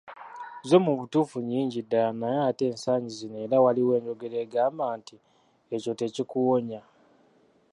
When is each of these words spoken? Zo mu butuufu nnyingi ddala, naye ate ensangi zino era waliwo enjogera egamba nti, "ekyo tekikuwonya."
Zo 0.69 0.77
mu 0.85 0.93
butuufu 0.99 1.37
nnyingi 1.41 1.79
ddala, 1.85 2.11
naye 2.21 2.39
ate 2.49 2.63
ensangi 2.71 3.11
zino 3.17 3.37
era 3.45 3.57
waliwo 3.65 3.91
enjogera 3.99 4.37
egamba 4.45 4.85
nti, 4.99 5.15
"ekyo 5.75 5.91
tekikuwonya." 5.99 6.81